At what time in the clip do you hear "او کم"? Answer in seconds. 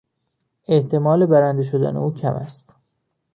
1.97-2.33